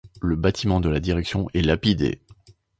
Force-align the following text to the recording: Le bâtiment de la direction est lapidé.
Le 0.23 0.35
bâtiment 0.35 0.79
de 0.79 0.89
la 0.89 0.99
direction 0.99 1.47
est 1.53 1.61
lapidé. 1.61 2.23